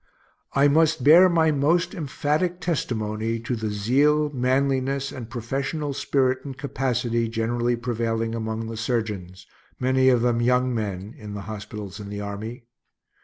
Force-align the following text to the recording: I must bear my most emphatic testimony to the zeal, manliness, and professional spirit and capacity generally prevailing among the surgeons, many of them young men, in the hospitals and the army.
I 0.55 0.67
must 0.67 1.03
bear 1.03 1.29
my 1.29 1.51
most 1.51 1.93
emphatic 1.93 2.59
testimony 2.59 3.39
to 3.41 3.55
the 3.55 3.69
zeal, 3.69 4.31
manliness, 4.31 5.11
and 5.11 5.29
professional 5.29 5.93
spirit 5.93 6.43
and 6.43 6.57
capacity 6.57 7.29
generally 7.29 7.75
prevailing 7.75 8.33
among 8.33 8.65
the 8.65 8.77
surgeons, 8.77 9.45
many 9.79 10.09
of 10.09 10.23
them 10.23 10.41
young 10.41 10.73
men, 10.73 11.13
in 11.15 11.35
the 11.35 11.41
hospitals 11.41 11.99
and 11.99 12.11
the 12.11 12.19
army. 12.19 12.65